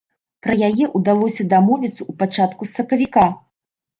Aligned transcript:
Пра 0.45 0.53
яе 0.67 0.85
ўдалося 0.99 1.45
дамовіцца 1.51 1.97
ў 1.97 2.11
пачатку 2.21 2.63
сакавіка. 2.75 3.27